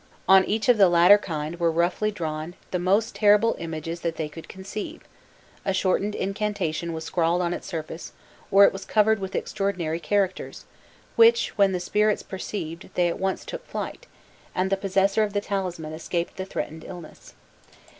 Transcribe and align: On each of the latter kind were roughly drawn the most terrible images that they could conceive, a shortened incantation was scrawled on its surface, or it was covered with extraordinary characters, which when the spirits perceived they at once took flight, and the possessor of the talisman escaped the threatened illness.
On 0.27 0.43
each 0.45 0.67
of 0.67 0.79
the 0.79 0.89
latter 0.89 1.19
kind 1.19 1.59
were 1.59 1.69
roughly 1.69 2.09
drawn 2.09 2.55
the 2.71 2.79
most 2.79 3.13
terrible 3.13 3.55
images 3.59 3.99
that 4.01 4.15
they 4.15 4.27
could 4.29 4.49
conceive, 4.49 5.03
a 5.63 5.75
shortened 5.75 6.15
incantation 6.15 6.91
was 6.91 7.03
scrawled 7.03 7.39
on 7.43 7.53
its 7.53 7.67
surface, 7.67 8.11
or 8.49 8.65
it 8.65 8.73
was 8.73 8.83
covered 8.83 9.19
with 9.19 9.35
extraordinary 9.35 9.99
characters, 9.99 10.65
which 11.17 11.55
when 11.55 11.71
the 11.71 11.79
spirits 11.79 12.23
perceived 12.23 12.89
they 12.95 13.09
at 13.09 13.19
once 13.19 13.45
took 13.45 13.63
flight, 13.67 14.07
and 14.55 14.71
the 14.71 14.75
possessor 14.75 15.21
of 15.21 15.33
the 15.33 15.39
talisman 15.41 15.93
escaped 15.93 16.35
the 16.35 16.45
threatened 16.45 16.83
illness. 16.83 17.35